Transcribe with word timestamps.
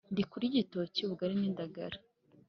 Ndikurya 0.13 0.47
igitoki 0.49 0.99
ubugari 1.03 1.35
n’indagara 1.37 1.97